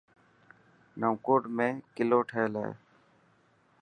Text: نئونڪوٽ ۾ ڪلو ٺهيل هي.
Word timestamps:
نئونڪوٽ 0.99 1.41
۾ 1.59 1.67
ڪلو 1.95 2.19
ٺهيل 2.29 2.53
هي. 2.63 2.69